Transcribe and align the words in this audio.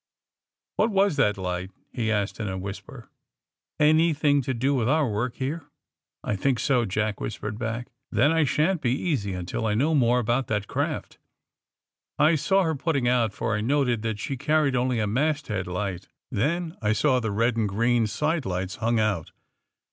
^^What 0.79 0.89
was 0.89 1.15
that 1.17 1.37
lights' 1.37 1.75
he 1.93 2.11
asked 2.11 2.39
in 2.39 2.47
a 2.47 2.57
whis 2.57 2.79
per. 2.79 3.07
^'Anything 3.79 4.41
to 4.45 4.51
do 4.51 4.73
with 4.73 4.89
our 4.89 5.07
work 5.07 5.35
here!" 5.35 5.67
*^I 6.25 6.39
think 6.39 6.57
sOj" 6.57 6.87
Jack 6.87 7.21
whispered 7.21 7.59
back. 7.59 7.89
^^Then 8.11 8.31
I 8.31 8.43
shan't 8.43 8.81
be 8.81 8.99
easy 8.99 9.33
until 9.35 9.67
I 9.67 9.75
know 9.75 9.93
more 9.93 10.17
about 10.17 10.47
that 10.47 10.65
craft, 10.65 11.19
I 12.17 12.33
saw 12.33 12.63
her 12.63 12.73
putting 12.73 13.07
out, 13.07 13.31
for 13.31 13.55
I 13.55 13.61
noted 13.61 14.01
that 14.01 14.17
she 14.17 14.37
carried 14.37 14.75
only 14.75 14.99
a 14.99 15.05
masthead 15.05 15.67
light. 15.67 16.07
Then 16.31 16.75
I 16.81 16.93
saw 16.93 17.19
the 17.19 17.29
red 17.29 17.55
and 17.55 17.69
green 17.69 18.07
sidelights 18.07 18.77
hung 18.77 18.99
out. 18.99 19.31